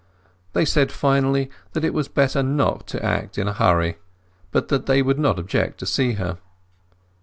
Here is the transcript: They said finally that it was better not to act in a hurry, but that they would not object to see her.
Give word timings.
They 0.53 0.65
said 0.65 0.91
finally 0.91 1.51
that 1.73 1.83
it 1.83 1.93
was 1.93 2.07
better 2.07 2.41
not 2.41 2.87
to 2.87 3.05
act 3.05 3.37
in 3.37 3.47
a 3.47 3.53
hurry, 3.53 3.99
but 4.49 4.69
that 4.69 4.87
they 4.87 5.03
would 5.03 5.19
not 5.19 5.37
object 5.37 5.77
to 5.81 5.85
see 5.85 6.13
her. 6.13 6.39